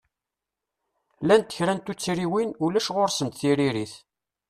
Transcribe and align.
Llant 1.21 1.53
kra 1.55 1.73
n 1.75 1.79
tuttriwin 1.85 2.49
ulac 2.65 2.87
ɣur-sent 2.95 3.37
tiririt. 3.39 3.93